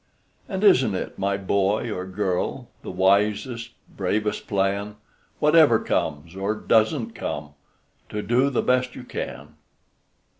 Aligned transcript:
And 0.49 0.63
isn't 0.63 0.95
it, 0.95 1.19
my 1.19 1.37
boy 1.37 1.91
or 1.91 2.07
girl, 2.07 2.69
The 2.81 2.89
wisest, 2.89 3.69
bravest 3.95 4.47
plan, 4.47 4.95
Whatever 5.37 5.77
comes, 5.77 6.35
or 6.35 6.55
does 6.55 6.91
n't 6.91 7.13
come, 7.13 7.49
To 8.09 8.23
do 8.23 8.49
the 8.49 8.63
best 8.63 8.95
you 8.95 9.03
can? 9.03 9.49